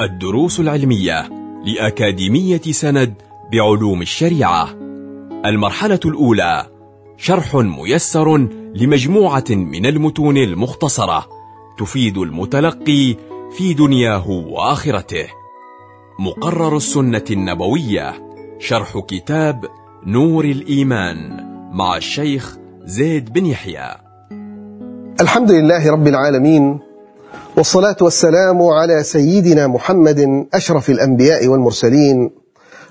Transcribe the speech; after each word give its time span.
الدروس 0.00 0.60
العلمية 0.60 1.30
لأكاديمية 1.64 2.60
سند 2.60 3.14
بعلوم 3.52 4.02
الشريعة. 4.02 4.68
المرحلة 5.46 6.00
الأولى 6.04 6.66
شرح 7.16 7.54
ميسر 7.54 8.36
لمجموعة 8.74 9.44
من 9.50 9.86
المتون 9.86 10.36
المختصرة 10.36 11.26
تفيد 11.78 12.18
المتلقي 12.18 13.16
في 13.56 13.74
دنياه 13.74 14.30
وآخرته. 14.30 15.26
مقرر 16.18 16.76
السنة 16.76 17.24
النبوية 17.30 18.14
شرح 18.58 18.98
كتاب 18.98 19.64
نور 20.06 20.44
الإيمان 20.44 21.46
مع 21.72 21.96
الشيخ 21.96 22.56
زيد 22.84 23.32
بن 23.32 23.46
يحيى. 23.46 23.96
الحمد 25.20 25.50
لله 25.50 25.92
رب 25.92 26.06
العالمين 26.06 26.87
والصلاة 27.56 27.96
والسلام 28.00 28.62
على 28.62 29.02
سيدنا 29.02 29.66
محمد 29.66 30.46
أشرف 30.54 30.90
الأنبياء 30.90 31.46
والمرسلين 31.48 32.30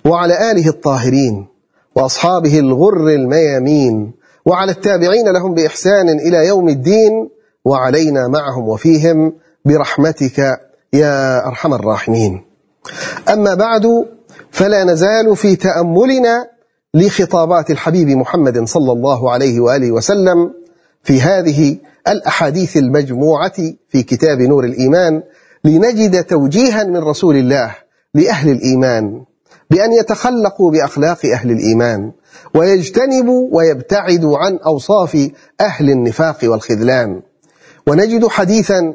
وعلى 0.05 0.51
آله 0.51 0.67
الطاهرين 0.67 1.47
وأصحابه 1.95 2.59
الغر 2.59 3.07
الميامين 3.07 4.11
وعلى 4.45 4.71
التابعين 4.71 5.27
لهم 5.27 5.53
بإحسان 5.53 6.09
إلى 6.09 6.47
يوم 6.47 6.69
الدين 6.69 7.29
وعلينا 7.65 8.27
معهم 8.27 8.69
وفيهم 8.69 9.33
برحمتك 9.65 10.59
يا 10.93 11.47
أرحم 11.47 11.73
الراحمين. 11.73 12.45
أما 13.29 13.53
بعد 13.53 14.05
فلا 14.51 14.83
نزال 14.83 15.35
في 15.35 15.55
تأملنا 15.55 16.47
لخطابات 16.93 17.71
الحبيب 17.71 18.07
محمد 18.09 18.63
صلى 18.67 18.91
الله 18.91 19.31
عليه 19.31 19.59
وآله 19.59 19.91
وسلم 19.91 20.51
في 21.03 21.21
هذه 21.21 21.77
الأحاديث 22.11 22.77
المجموعة 22.77 23.55
في 23.89 24.03
كتاب 24.03 24.41
نور 24.41 24.65
الإيمان 24.65 25.23
لنجد 25.63 26.23
توجيها 26.23 26.83
من 26.83 26.97
رسول 26.97 27.35
الله 27.35 27.75
لأهل 28.13 28.49
الإيمان 28.51 29.23
بأن 29.69 29.93
يتخلقوا 29.93 30.71
بأخلاق 30.71 31.25
أهل 31.25 31.51
الإيمان 31.51 32.11
ويجتنبوا 32.55 33.49
ويبتعدوا 33.51 34.37
عن 34.37 34.57
أوصاف 34.57 35.29
أهل 35.61 35.89
النفاق 35.89 36.37
والخذلان. 36.43 37.21
ونجد 37.87 38.27
حديثا 38.27 38.93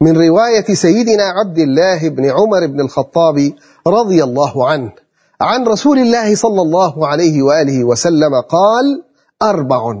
من 0.00 0.16
رواية 0.16 0.74
سيدنا 0.74 1.24
عبد 1.24 1.58
الله 1.58 2.08
بن 2.08 2.30
عمر 2.30 2.66
بن 2.66 2.80
الخطاب 2.80 3.52
رضي 3.86 4.24
الله 4.24 4.68
عنه 4.68 4.92
عن 5.40 5.66
رسول 5.66 5.98
الله 5.98 6.34
صلى 6.34 6.62
الله 6.62 7.06
عليه 7.06 7.42
وآله 7.42 7.84
وسلم 7.84 8.40
قال 8.48 9.02
أربع 9.42 9.94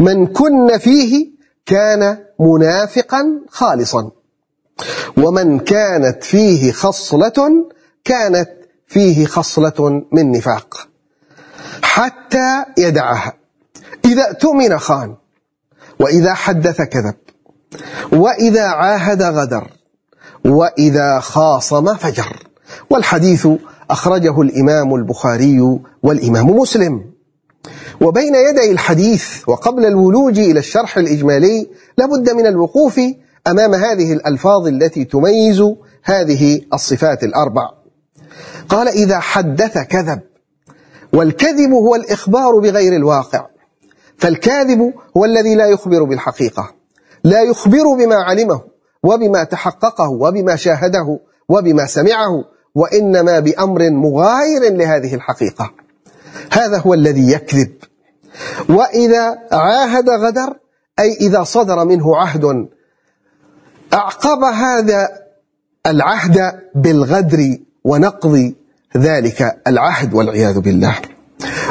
من 0.00 0.26
كن 0.26 0.78
فيه 0.78 1.35
كان 1.66 2.18
منافقا 2.40 3.40
خالصا. 3.48 4.10
ومن 5.16 5.58
كانت 5.58 6.24
فيه 6.24 6.72
خصلة 6.72 7.66
كانت 8.04 8.50
فيه 8.86 9.26
خصلة 9.26 10.02
من 10.12 10.30
نفاق. 10.30 10.88
حتى 11.82 12.64
يدعها 12.78 13.32
إذا 14.04 14.22
اؤتمن 14.28 14.78
خان 14.78 15.14
وإذا 16.00 16.34
حدث 16.34 16.82
كذب 16.82 17.14
وإذا 18.12 18.66
عاهد 18.66 19.22
غدر 19.22 19.70
وإذا 20.44 21.20
خاصم 21.20 21.94
فجر. 21.94 22.46
والحديث 22.90 23.48
أخرجه 23.90 24.40
الإمام 24.40 24.94
البخاري 24.94 25.78
والإمام 26.02 26.46
مسلم. 26.46 27.15
وبين 28.00 28.34
يدي 28.34 28.70
الحديث 28.72 29.48
وقبل 29.48 29.86
الولوج 29.86 30.38
إلى 30.38 30.58
الشرح 30.58 30.98
الإجمالي 30.98 31.70
لابد 31.98 32.30
من 32.30 32.46
الوقوف 32.46 33.00
أمام 33.46 33.74
هذه 33.74 34.12
الألفاظ 34.12 34.66
التي 34.66 35.04
تميز 35.04 35.62
هذه 36.02 36.60
الصفات 36.74 37.24
الأربع. 37.24 37.70
قال 38.68 38.88
إذا 38.88 39.18
حدث 39.18 39.78
كذب 39.78 40.20
والكذب 41.12 41.70
هو 41.70 41.94
الإخبار 41.94 42.58
بغير 42.58 42.96
الواقع 42.96 43.46
فالكاذب 44.18 44.92
هو 45.16 45.24
الذي 45.24 45.54
لا 45.54 45.66
يخبر 45.66 46.04
بالحقيقة 46.04 46.74
لا 47.24 47.42
يخبر 47.42 47.94
بما 47.98 48.16
علمه 48.16 48.60
وبما 49.02 49.44
تحققه 49.44 50.10
وبما 50.10 50.56
شاهده 50.56 51.20
وبما 51.48 51.86
سمعه 51.86 52.44
وإنما 52.74 53.40
بأمر 53.40 53.90
مغاير 53.90 54.72
لهذه 54.72 55.14
الحقيقة. 55.14 55.72
هذا 56.52 56.78
هو 56.78 56.94
الذي 56.94 57.32
يكذب. 57.32 57.72
وإذا 58.68 59.38
عاهد 59.52 60.10
غدر 60.10 60.56
أي 60.98 61.12
إذا 61.14 61.42
صدر 61.42 61.84
منه 61.84 62.16
عهد 62.16 62.68
أعقب 63.94 64.44
هذا 64.44 65.08
العهد 65.86 66.60
بالغدر 66.74 67.58
ونقض 67.84 68.52
ذلك 68.96 69.62
العهد 69.66 70.14
والعياذ 70.14 70.60
بالله. 70.60 70.94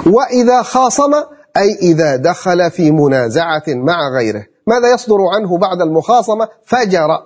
وإذا 0.06 0.62
خاصم 0.62 1.14
أي 1.58 1.76
إذا 1.82 2.16
دخل 2.16 2.72
في 2.72 2.92
منازعة 2.92 3.64
مع 3.68 3.98
غيره. 4.18 4.46
ماذا 4.68 4.94
يصدر 4.94 5.18
عنه 5.36 5.58
بعد 5.58 5.82
المخاصمة؟ 5.82 6.48
فجر. 6.66 7.26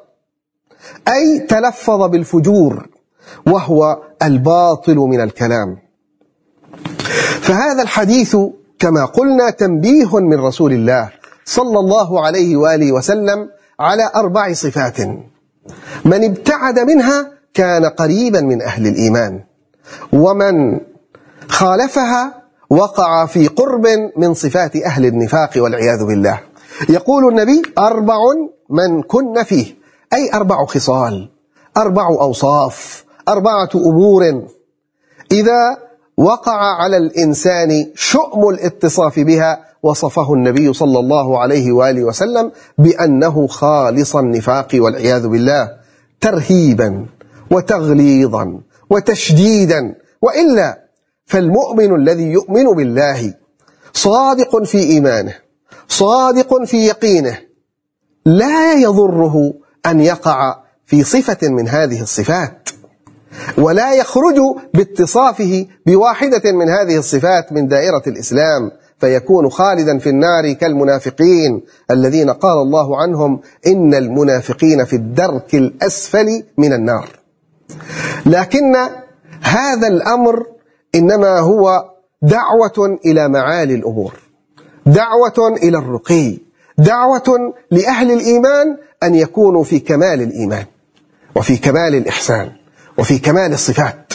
أي 1.08 1.40
تلفظ 1.40 2.04
بالفجور 2.04 2.90
وهو 3.48 3.98
الباطل 4.24 4.96
من 4.96 5.22
الكلام. 5.22 5.78
فهذا 7.42 7.82
الحديث 7.82 8.38
كما 8.80 9.06
قلنا 9.06 9.50
تنبيه 9.50 10.20
من 10.20 10.40
رسول 10.40 10.74
الله 10.74 11.10
صلى 11.46 11.80
الله 11.80 12.26
عليه 12.26 12.56
وآله 12.56 12.92
وسلم 12.92 13.50
على 13.80 14.12
أربع 14.16 14.54
صفات. 14.54 15.00
من 16.06 16.24
ابتعد 16.24 16.80
منها 16.80 17.32
كان 17.54 17.86
قريبا 17.86 18.42
من 18.42 18.62
أهل 18.62 18.88
الإيمان. 18.88 19.44
ومن 20.14 20.80
خالفها 21.50 22.42
وقع 22.70 23.26
في 23.26 23.48
قرب 23.48 23.88
من 24.18 24.34
صفات 24.34 24.76
أهل 24.76 25.06
النفاق 25.06 25.50
والعياذ 25.58 26.06
بالله. 26.06 26.40
يقول 26.90 27.28
النبي 27.30 27.62
أربع 27.78 28.18
من 28.70 29.02
كن 29.02 29.44
فيه 29.44 29.76
أي 30.14 30.34
أربع 30.34 30.66
خصال 30.66 31.30
أربع 31.78 32.08
أوصاف 32.08 33.06
أربعة 33.30 33.70
أمور. 33.76 34.44
إذا 35.32 35.89
وقع 36.20 36.82
على 36.82 36.98
الإنسان 36.98 37.92
شؤم 37.96 38.50
الاتصاف 38.50 39.20
بها 39.20 39.66
وصفه 39.84 40.34
النبي 40.34 40.74
صلى 40.74 41.00
الله 41.00 41.40
عليه 41.40 41.72
وآله 41.72 42.04
وسلم 42.04 42.52
بأنه 42.78 43.48
خالص 43.48 44.16
النفاق 44.16 44.68
والعياذ 44.74 45.28
بالله 45.28 45.72
ترهيبا 46.22 47.06
وتغليظا 47.52 48.62
وتشديدا 48.90 49.96
وإلا 50.22 50.86
فالمؤمن 51.26 51.96
الذي 51.96 52.24
يؤمن 52.24 52.66
بالله 52.66 53.34
صادق 53.94 54.64
في 54.64 54.78
إيمانه 54.78 55.34
صادق 55.88 56.64
في 56.64 56.78
يقينه 56.78 57.38
لا 58.26 58.74
يضره 58.74 59.54
أن 59.86 60.00
يقع 60.00 60.56
في 60.86 61.04
صفة 61.04 61.48
من 61.48 61.68
هذه 61.68 62.02
الصفات. 62.02 62.59
ولا 63.58 63.94
يخرج 63.94 64.36
باتصافه 64.74 65.66
بواحدة 65.86 66.52
من 66.52 66.70
هذه 66.70 66.98
الصفات 66.98 67.54
من 67.54 67.68
دائرة 67.68 68.04
الإسلام 68.08 68.72
فيكون 69.00 69.50
خالدا 69.50 69.98
في 69.98 70.10
النار 70.10 70.54
كالمنافقين 70.54 71.62
الذين 71.92 72.30
قال 72.30 72.58
الله 72.62 73.02
عنهم 73.02 73.42
إن 73.68 73.94
المنافقين 73.94 74.86
في 74.86 74.96
الدرك 74.96 75.56
الأسفل 75.56 76.44
من 76.58 76.74
النار. 76.74 77.10
لكن 78.26 78.76
هذا 79.42 79.88
الأمر 79.88 80.46
إنما 80.96 81.40
هو 81.40 81.86
دعوة 82.22 83.00
إلى 83.06 83.30
معالي 83.30 83.76
الأمور 83.76 84.14
دعوة 84.86 85.58
إلى 85.64 85.78
الرقي 85.78 86.38
دعوة 86.78 87.54
لأهل 87.72 88.12
الإيمان 88.12 88.78
أن 89.04 89.16
يكونوا 89.16 89.64
في 89.64 89.80
كمال 89.80 90.22
الإيمان 90.22 90.66
وفي 91.36 91.58
كمال 91.58 91.96
الإحسان. 91.96 92.52
وفي 93.00 93.20
كمال 93.20 93.54
الصفات. 93.54 94.14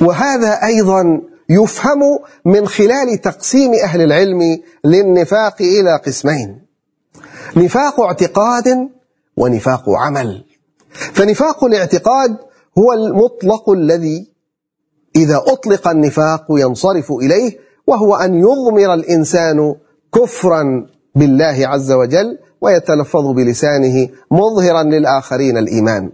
وهذا 0.00 0.64
أيضا 0.64 1.20
يفهم 1.48 2.00
من 2.44 2.66
خلال 2.66 3.20
تقسيم 3.20 3.74
أهل 3.74 4.02
العلم 4.02 4.60
للنفاق 4.84 5.56
إلى 5.60 6.00
قسمين. 6.06 6.66
نفاق 7.56 8.00
اعتقاد 8.00 8.88
ونفاق 9.36 9.90
عمل. 9.90 10.44
فنفاق 10.90 11.64
الاعتقاد 11.64 12.36
هو 12.78 12.92
المطلق 12.92 13.70
الذي 13.70 14.32
إذا 15.16 15.42
أطلق 15.46 15.88
النفاق 15.88 16.46
ينصرف 16.50 17.12
إليه 17.12 17.58
وهو 17.86 18.14
أن 18.14 18.34
يضمر 18.34 18.94
الإنسان 18.94 19.74
كفرا 20.14 20.86
بالله 21.14 21.68
عز 21.68 21.92
وجل 21.92 22.38
ويتلفظ 22.60 23.26
بلسانه 23.26 24.08
مظهرا 24.30 24.82
للآخرين 24.82 25.56
الإيمان. 25.58 26.12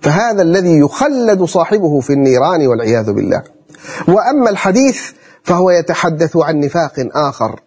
فهذا 0.00 0.42
الذي 0.42 0.78
يخلد 0.78 1.44
صاحبه 1.44 2.00
في 2.00 2.12
النيران 2.12 2.66
والعياذ 2.66 3.12
بالله. 3.12 3.42
وأما 4.08 4.50
الحديث 4.50 5.00
فهو 5.42 5.70
يتحدث 5.70 6.36
عن 6.36 6.60
نفاق 6.60 7.08
آخر. 7.14 7.60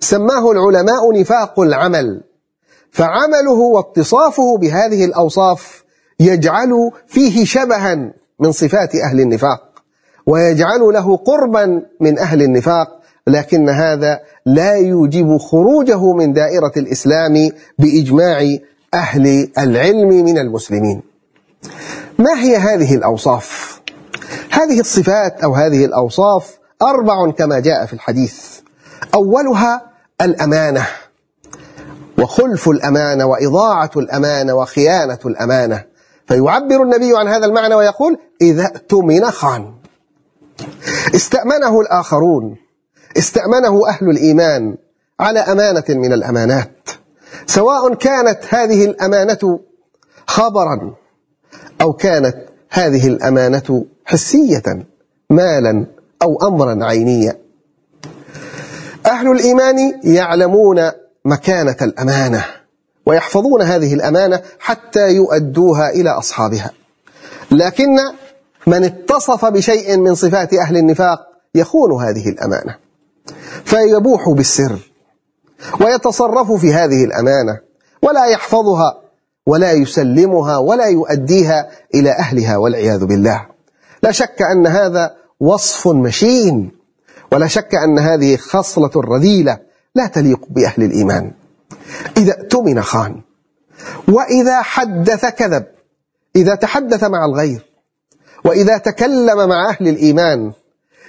سماه 0.00 0.50
العلماء 0.50 1.20
نفاق 1.20 1.60
العمل. 1.60 2.22
فعمله 2.90 3.60
واتصافه 3.74 4.58
بهذه 4.58 5.04
الأوصاف 5.04 5.84
يجعل 6.20 6.90
فيه 7.06 7.44
شبها 7.44 8.12
من 8.40 8.52
صفات 8.52 8.94
أهل 8.94 9.20
النفاق 9.20 9.62
ويجعل 10.26 10.80
له 10.80 11.16
قربا 11.16 11.82
من 12.00 12.18
أهل 12.18 12.42
النفاق 12.42 12.88
لكن 13.26 13.68
هذا 13.68 14.20
لا 14.46 14.74
يوجب 14.74 15.36
خروجه 15.36 16.12
من 16.12 16.32
دائرة 16.32 16.72
الإسلام 16.76 17.50
بإجماع 17.78 18.38
أهل 18.94 19.50
العلم 19.58 20.08
من 20.08 20.38
المسلمين. 20.38 21.02
ما 22.18 22.40
هي 22.40 22.56
هذه 22.56 22.94
الأوصاف؟ 22.94 23.80
هذه 24.50 24.80
الصفات 24.80 25.40
أو 25.44 25.54
هذه 25.54 25.84
الأوصاف 25.84 26.58
أربع 26.82 27.30
كما 27.30 27.60
جاء 27.60 27.86
في 27.86 27.92
الحديث. 27.92 28.60
أولها 29.14 29.90
الأمانة 30.20 30.86
وخلف 32.18 32.68
الأمانة 32.68 33.26
وإضاعة 33.26 33.90
الأمانة 33.96 34.54
وخيانة 34.54 35.18
الأمانة. 35.26 35.84
فيعبر 36.28 36.82
النبي 36.82 37.16
عن 37.16 37.28
هذا 37.28 37.46
المعنى 37.46 37.74
ويقول 37.74 38.18
إذا 38.42 38.66
اؤتمن 38.66 39.30
خان. 39.30 39.74
استأمنه 41.14 41.80
الآخرون 41.80 42.56
استأمنه 43.18 43.88
أهل 43.88 44.10
الإيمان 44.10 44.76
على 45.20 45.40
أمانة 45.40 45.84
من 45.88 46.12
الأمانات. 46.12 46.88
سواء 47.46 47.94
كانت 47.94 48.38
هذه 48.48 48.84
الأمانة 48.84 49.60
خبرا 50.26 50.94
أو 51.80 51.92
كانت 51.92 52.36
هذه 52.70 53.06
الأمانة 53.06 53.84
حسية 54.04 54.86
مالا 55.30 55.86
أو 56.22 56.48
أمرا 56.48 56.84
عينيا 56.84 57.36
أهل 59.06 59.30
الإيمان 59.30 60.00
يعلمون 60.04 60.90
مكانة 61.24 61.76
الأمانة 61.82 62.44
ويحفظون 63.06 63.62
هذه 63.62 63.94
الأمانة 63.94 64.42
حتى 64.58 65.10
يؤدوها 65.10 65.90
إلى 65.90 66.10
أصحابها. 66.10 66.70
لكن 67.50 67.96
من 68.66 68.84
اتصف 68.84 69.44
بشيء 69.44 69.96
من 69.96 70.14
صفات 70.14 70.54
أهل 70.54 70.76
النفاق 70.76 71.26
يخون 71.54 72.04
هذه 72.04 72.28
الأمانة 72.28 72.76
فيبوح 73.64 74.28
بالسر 74.28 74.78
ويتصرف 75.80 76.52
في 76.52 76.74
هذه 76.74 77.04
الأمانة 77.04 77.60
ولا 78.02 78.26
يحفظها. 78.26 79.05
ولا 79.46 79.72
يسلمها 79.72 80.56
ولا 80.56 80.86
يؤديها 80.86 81.68
إلى 81.94 82.10
أهلها 82.10 82.56
والعياذ 82.56 83.04
بالله. 83.04 83.46
لا 84.02 84.10
شك 84.10 84.42
أن 84.42 84.66
هذا 84.66 85.14
وصف 85.40 85.88
مشين 85.88 86.70
ولا 87.32 87.46
شك 87.46 87.74
أن 87.74 87.98
هذه 87.98 88.36
خصلة 88.36 88.90
رذيلة 88.96 89.58
لا 89.94 90.06
تليق 90.06 90.40
بأهل 90.50 90.82
الإيمان. 90.82 91.32
إذا 92.16 92.40
اؤتمن 92.40 92.82
خان 92.82 93.20
وإذا 94.08 94.62
حدث 94.62 95.26
كذب 95.26 95.64
إذا 96.36 96.54
تحدث 96.54 97.04
مع 97.04 97.24
الغير 97.24 97.66
وإذا 98.44 98.78
تكلم 98.78 99.48
مع 99.48 99.70
أهل 99.70 99.88
الإيمان 99.88 100.52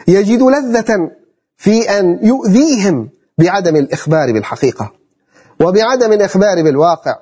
يجد 0.07 0.41
لذة 0.41 1.11
في 1.57 1.99
أن 1.99 2.19
يؤذيهم 2.23 3.09
بعدم 3.37 3.75
الإخبار 3.75 4.33
بالحقيقة 4.33 4.91
وبعدم 5.61 6.13
الإخبار 6.13 6.63
بالواقع. 6.63 7.15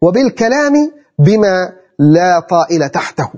وبالكلام 0.00 0.92
بما 1.18 1.72
لا 1.98 2.40
طائل 2.40 2.88
تحته 2.88 3.30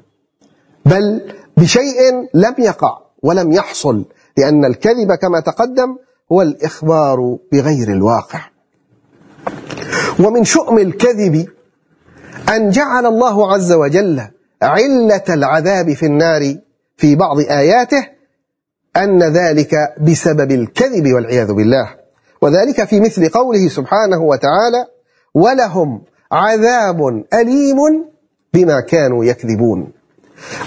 بل 0.86 1.32
بشيء 1.56 2.28
لم 2.34 2.54
يقع 2.58 2.98
ولم 3.22 3.52
يحصل 3.52 4.04
لأن 4.36 4.64
الكذب 4.64 5.14
كما 5.14 5.40
تقدم 5.40 5.96
هو 6.32 6.42
الإخبار 6.42 7.36
بغير 7.52 7.88
الواقع. 7.88 8.40
ومن 10.20 10.44
شؤم 10.44 10.78
الكذب 10.78 11.48
أن 12.48 12.70
جعل 12.70 13.06
الله 13.06 13.52
عز 13.52 13.72
وجل 13.72 14.22
علة 14.62 15.24
العذاب 15.28 15.92
في 15.92 16.06
النار 16.06 16.56
في 16.96 17.16
بعض 17.16 17.38
آياته 17.40 18.06
أن 18.96 19.22
ذلك 19.22 19.94
بسبب 20.00 20.50
الكذب 20.50 21.12
والعياذ 21.12 21.52
بالله. 21.52 21.94
وذلك 22.42 22.84
في 22.84 23.00
مثل 23.00 23.28
قوله 23.28 23.68
سبحانه 23.68 24.22
وتعالى 24.22 24.86
ولهم 25.34 26.02
عذاب 26.32 27.24
أليم 27.34 28.04
بما 28.54 28.80
كانوا 28.80 29.24
يكذبون. 29.24 29.92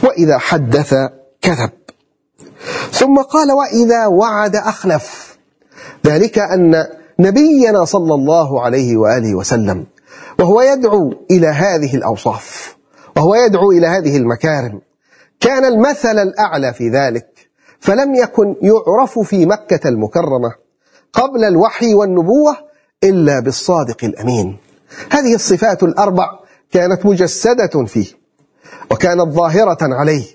وإذا 0.03 0.37
حدث 0.37 0.95
كذب. 1.41 1.71
ثم 2.91 3.21
قال 3.21 3.51
وإذا 3.51 4.07
وعد 4.07 4.55
أخلف. 4.55 5.37
ذلك 6.05 6.39
أن 6.39 6.85
نبينا 7.19 7.85
صلى 7.85 8.13
الله 8.13 8.61
عليه 8.61 8.97
وآله 8.97 9.35
وسلم 9.35 9.85
وهو 10.39 10.61
يدعو 10.61 11.13
إلى 11.31 11.47
هذه 11.47 11.95
الأوصاف 11.95 12.75
وهو 13.17 13.35
يدعو 13.35 13.71
إلى 13.71 13.87
هذه 13.87 14.17
المكارم. 14.17 14.81
كان 15.39 15.65
المثل 15.65 16.19
الأعلى 16.19 16.73
في 16.73 16.89
ذلك 16.89 17.27
فلم 17.79 18.15
يكن 18.15 18.55
يعرف 18.61 19.19
في 19.19 19.45
مكة 19.45 19.89
المكرمة 19.89 20.53
قبل 21.13 21.43
الوحي 21.43 21.93
والنبوة 21.93 22.57
إلا 23.03 23.39
بالصادق 23.39 24.03
الأمين. 24.03 24.57
هذه 25.11 25.35
الصفات 25.35 25.83
الأربع 25.83 26.39
كانت 26.71 27.05
مجسدة 27.05 27.85
فيه 27.85 28.07
وكانت 28.91 29.21
ظاهرة 29.21 29.77
عليه 29.81 30.25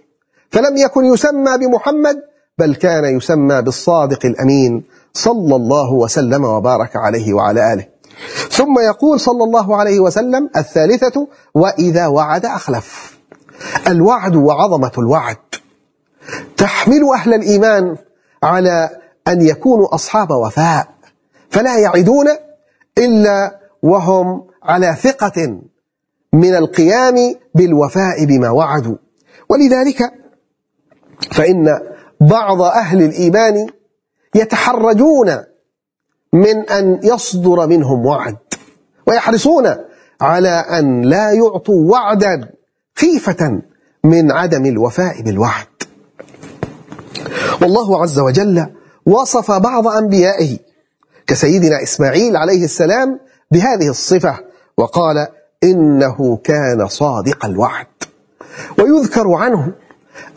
فلم 0.50 0.76
يكن 0.76 1.04
يسمى 1.04 1.58
بمحمد 1.58 2.22
بل 2.58 2.74
كان 2.74 3.16
يسمى 3.16 3.62
بالصادق 3.62 4.26
الأمين 4.26 4.84
صلى 5.12 5.56
الله 5.56 5.92
وسلم 5.92 6.44
وبارك 6.44 6.96
عليه 6.96 7.34
وعلى 7.34 7.72
آله. 7.72 7.86
ثم 8.50 8.78
يقول 8.78 9.20
صلى 9.20 9.44
الله 9.44 9.76
عليه 9.76 10.00
وسلم 10.00 10.50
الثالثة 10.56 11.28
وإذا 11.54 12.06
وعد 12.06 12.46
أخلف. 12.46 13.18
الوعد 13.88 14.36
وعظمة 14.36 14.92
الوعد. 14.98 15.36
تحمل 16.56 17.04
أهل 17.14 17.34
الإيمان 17.34 17.96
على 18.42 18.90
أن 19.28 19.46
يكونوا 19.46 19.94
أصحاب 19.94 20.30
وفاء 20.30 20.88
فلا 21.50 21.78
يعدون 21.78 22.26
إلا 22.98 23.59
وهم 23.82 24.46
على 24.62 24.96
ثقة 25.02 25.60
من 26.32 26.54
القيام 26.54 27.34
بالوفاء 27.54 28.24
بما 28.24 28.50
وعدوا. 28.50 28.96
ولذلك 29.48 30.12
فإن 31.32 31.80
بعض 32.20 32.62
أهل 32.62 33.02
الإيمان 33.02 33.66
يتحرجون 34.34 35.36
من 36.32 36.70
أن 36.70 37.00
يصدر 37.04 37.66
منهم 37.66 38.06
وعد 38.06 38.36
ويحرصون 39.06 39.76
على 40.20 40.48
أن 40.48 41.02
لا 41.02 41.32
يعطوا 41.32 41.90
وعدا 41.90 42.50
خيفة 42.96 43.62
من 44.04 44.32
عدم 44.32 44.66
الوفاء 44.66 45.22
بالوعد. 45.22 45.66
والله 47.62 48.02
عز 48.02 48.18
وجل 48.18 48.66
وصف 49.06 49.50
بعض 49.50 49.86
أنبيائه 49.86 50.58
كسيدنا 51.26 51.82
إسماعيل 51.82 52.36
عليه 52.36 52.64
السلام 52.64 53.20
بهذه 53.50 53.88
الصفة 53.88 54.38
وقال 54.76 55.28
إنه 55.64 56.36
كان 56.36 56.88
صادق 56.88 57.44
الوعد. 57.44 57.86
ويذكر 58.78 59.32
عنه 59.32 59.72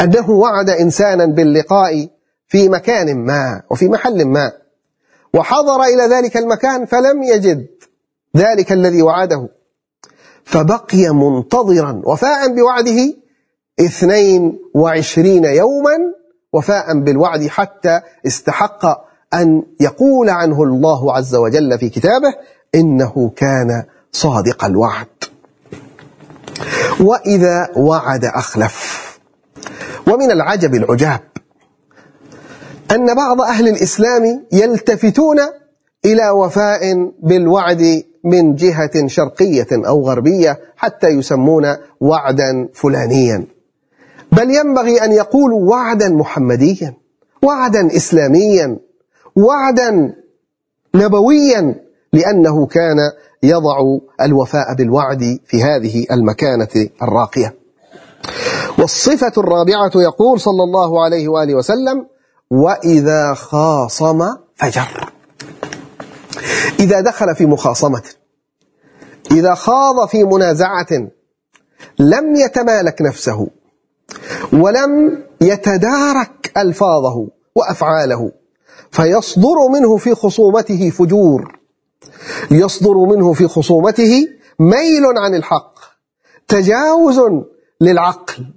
أنه 0.01 0.29
وعد 0.31 0.69
إنسانا 0.69 1.25
باللقاء 1.25 2.09
في 2.47 2.69
مكان 2.69 3.25
ما 3.25 3.61
وفي 3.71 3.89
محل 3.89 4.25
ما 4.25 4.51
وحضر 5.33 5.83
إلى 5.83 6.15
ذلك 6.15 6.37
المكان 6.37 6.85
فلم 6.85 7.23
يجد 7.23 7.67
ذلك 8.37 8.71
الذي 8.71 9.01
وعده. 9.01 9.49
فبقي 10.43 11.09
منتظرا 11.09 12.01
وفاء 12.05 12.55
بوعده 12.55 13.13
اثنين 13.79 14.59
وعشرين 14.75 15.45
يوما 15.45 15.97
وفاء 16.53 16.99
بالوعد 16.99 17.47
حتى 17.47 18.01
استحق 18.27 18.85
أن 19.33 19.63
يقول 19.79 20.29
عنه 20.29 20.63
الله 20.63 21.13
عز 21.15 21.35
وجل 21.35 21.79
في 21.79 21.89
كتابه 21.89 22.33
إنه 22.75 23.31
كان 23.35 23.83
صادق 24.11 24.65
الوعد. 24.65 25.07
وإذا 26.99 27.69
وعد 27.75 28.25
أخلف. 28.25 29.03
ومن 30.07 30.31
العجب 30.31 30.75
العجاب 30.75 31.19
أن 32.91 33.15
بعض 33.15 33.41
أهل 33.41 33.67
الإسلام 33.67 34.45
يلتفتون 34.51 35.39
إلى 36.05 36.29
وفاء 36.29 37.11
بالوعد 37.23 38.03
من 38.23 38.55
جهة 38.55 39.07
شرقية 39.07 39.67
أو 39.71 40.09
غربية 40.09 40.59
حتى 40.77 41.07
يسمون 41.07 41.75
وعدا 42.01 42.69
فلانيا. 42.73 43.45
بل 44.31 44.55
ينبغي 44.55 45.05
أن 45.05 45.11
يقولوا 45.11 45.69
وعدا 45.71 46.09
محمديا 46.09 46.93
وعدا 47.43 47.95
إسلاميا 47.95 48.77
وعدا 49.35 50.15
نبويا 50.95 51.75
لأنه 52.13 52.65
كان 52.65 52.97
يضع 53.43 53.77
الوفاء 54.21 54.73
بالوعد 54.77 55.39
في 55.45 55.63
هذه 55.63 56.05
المكانة 56.11 56.89
الراقية. 57.01 57.55
والصفة 58.79 59.31
الرابعة 59.37 59.91
يقول 59.95 60.39
صلى 60.39 60.63
الله 60.63 61.03
عليه 61.03 61.27
وآله 61.27 61.55
وسلم 61.55 62.07
وإذا 62.51 63.33
خاصم 63.33 64.21
فجر. 64.55 65.13
إذا 66.79 67.01
دخل 67.01 67.35
في 67.35 67.45
مخاصمة 67.45 68.03
إذا 69.31 69.53
خاض 69.53 70.07
في 70.07 70.23
منازعة 70.23 70.87
لم 71.99 72.35
يتمالك 72.35 73.01
نفسه 73.01 73.47
ولم 74.53 75.23
يتدارك 75.41 76.51
ألفاظه 76.57 77.27
وأفعاله 77.55 78.31
فيصدر 78.91 79.67
منه 79.73 79.97
في 79.97 80.15
خصومته 80.15 80.89
فجور. 80.89 81.62
يصدر 82.51 82.93
منه 82.93 83.33
في 83.33 83.47
خصومته 83.47 84.27
ميل 84.59 85.05
عن 85.17 85.35
الحق 85.35 85.79
تجاوز 86.47 87.21
للعقل 87.81 88.53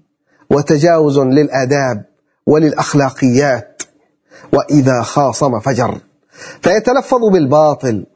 وتجاوز 0.50 1.18
للآداب 1.18 2.04
وللأخلاقيات 2.46 3.82
وإذا 4.52 5.02
خاصم 5.02 5.60
فجر. 5.60 5.98
فيتلفظ 6.62 7.20
بالباطل 7.32 8.06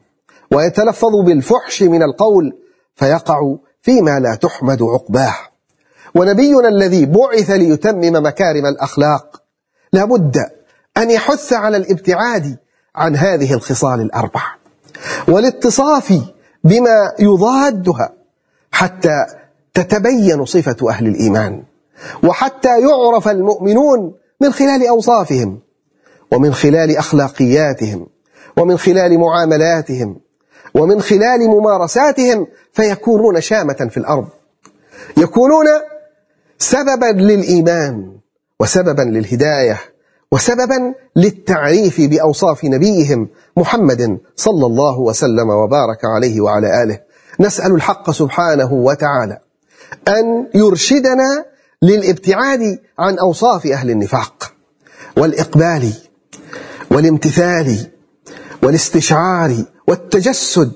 ويتلفظ 0.51 1.15
بالفحش 1.25 1.83
من 1.83 2.03
القول 2.03 2.57
فيقع 2.95 3.55
فيما 3.81 4.19
لا 4.19 4.35
تحمد 4.35 4.81
عقباه. 4.83 5.35
ونبينا 6.15 6.67
الذي 6.67 7.05
بعث 7.05 7.49
ليتمم 7.49 8.25
مكارم 8.25 8.65
الأخلاق 8.65 9.43
لابد 9.93 10.37
أن 10.97 11.11
يحث 11.11 11.53
على 11.53 11.77
الابتعاد 11.77 12.57
عن 12.95 13.15
هذه 13.15 13.53
الخصال 13.53 14.01
الأربع 14.01 14.41
والاتصاف 15.27 16.21
بما 16.63 17.13
يضادها 17.19 18.13
حتى 18.71 19.25
تتبين 19.73 20.45
صفة 20.45 20.89
أهل 20.89 21.07
الإيمان 21.07 21.63
وحتى 22.23 22.69
يعرف 22.81 23.27
المؤمنون 23.27 24.13
من 24.41 24.51
خلال 24.53 24.87
أوصافهم 24.87 25.59
ومن 26.31 26.53
خلال 26.53 26.97
أخلاقياتهم 26.97 28.07
ومن 28.57 28.77
خلال 28.77 29.19
معاملاتهم 29.19 30.19
ومن 30.73 31.01
خلال 31.01 31.47
ممارساتهم 31.47 32.47
فيكونون 32.73 33.41
شامة 33.41 33.87
في 33.91 33.97
الأرض. 33.97 34.27
يكونون 35.17 35.65
سببا 36.59 37.05
للإيمان 37.05 38.11
وسببا 38.59 39.01
للهداية 39.01 39.79
وسببا 40.33 40.93
للتعريف 41.15 42.01
بأوصاف 42.01 42.65
نبيهم 42.65 43.29
محمد 43.57 44.17
صلى 44.35 44.65
الله 44.65 44.99
وسلم 44.99 45.49
وبارك 45.49 46.05
عليه 46.15 46.41
وعلى 46.41 46.83
آله. 46.83 46.99
نسأل 47.39 47.71
الحق 47.75 48.11
سبحانه 48.11 48.73
وتعالى 48.73 49.37
أن 50.07 50.47
يرشدنا 50.55 51.45
للابتعاد 51.81 52.79
عن 52.99 53.17
أوصاف 53.17 53.67
أهل 53.67 53.89
النفاق 53.89 54.53
والإقبال 55.17 55.93
والامتثال 56.91 57.87
والاستشعار 58.63 59.55
والتجسد 59.87 60.71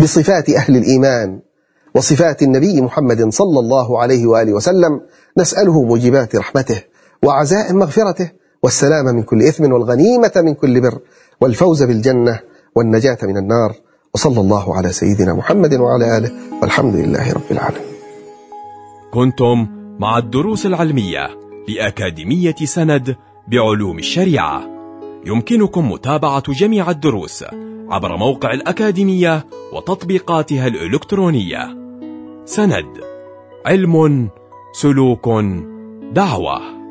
بصفات 0.00 0.50
أهل 0.50 0.76
الإيمان 0.76 1.40
وصفات 1.94 2.42
النبي 2.42 2.80
محمد 2.80 3.32
صلى 3.32 3.60
الله 3.60 4.00
عليه 4.02 4.26
وآله 4.26 4.52
وسلم. 4.52 5.00
نسأله 5.38 5.82
موجبات 5.82 6.36
رحمته 6.36 6.82
وعزائم 7.22 7.76
مغفرته 7.76 8.41
والسلام 8.64 9.04
من 9.04 9.22
كل 9.22 9.42
إثم 9.42 9.72
والغنيمة 9.72 10.32
من 10.36 10.54
كل 10.54 10.80
بر 10.80 10.98
والفوز 11.40 11.82
بالجنة 11.82 12.40
والنجاة 12.76 13.18
من 13.22 13.36
النار. 13.36 13.74
وصلى 14.14 14.40
الله 14.40 14.76
على 14.76 14.88
سيدنا 14.88 15.34
محمد 15.34 15.74
وعلى 15.74 16.18
آله. 16.18 16.30
والحمد 16.62 16.94
لله 16.94 17.32
رب 17.32 17.50
العالمين. 17.50 17.92
كنتم 19.12 19.66
مع 19.98 20.18
الدروس 20.18 20.66
العلمية 20.66 21.30
لأكاديمية 21.68 22.54
سند 22.64 23.16
بعلوم 23.48 23.98
الشريعة. 23.98 24.62
يمكنكم 25.26 25.92
متابعة 25.92 26.52
جميع 26.52 26.90
الدروس 26.90 27.44
عبر 27.88 28.16
موقع 28.16 28.52
الأكاديمية 28.52 29.46
وتطبيقاتها 29.72 30.66
الإلكترونية. 30.66 31.68
سند 32.44 33.00
علم 33.66 34.28
سلوك 34.72 35.28
دعوة. 36.12 36.81